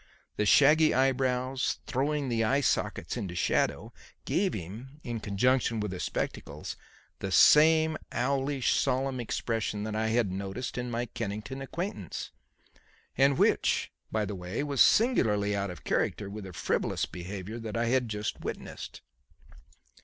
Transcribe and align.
The 0.35 0.47
shaggy 0.47 0.95
eyebrows, 0.95 1.77
throwing 1.85 2.27
the 2.27 2.43
eye 2.43 2.61
sockets 2.61 3.17
into 3.17 3.35
shadow, 3.35 3.93
gave 4.25 4.55
him, 4.55 4.99
in 5.03 5.19
conjunction 5.19 5.79
with 5.79 5.91
the 5.91 5.99
spectacles, 5.99 6.75
the 7.19 7.31
same 7.31 7.99
owlish, 8.11 8.73
solemn 8.73 9.19
expression 9.19 9.83
that 9.83 9.95
I 9.95 10.07
had 10.07 10.31
noticed 10.31 10.75
in 10.79 10.89
my 10.89 11.05
Kennington 11.05 11.61
acquaintance; 11.61 12.31
and 13.15 13.37
which, 13.37 13.91
by 14.11 14.25
the 14.25 14.33
way, 14.33 14.63
was 14.63 14.81
singularly 14.81 15.55
out 15.55 15.69
of 15.69 15.83
character 15.83 16.31
with 16.31 16.45
the 16.45 16.53
frivolous 16.53 17.05
behaviour 17.05 17.59
that 17.59 17.77
I 17.77 17.85
had 17.85 18.09
just 18.09 18.39
witnessed. 18.39 19.01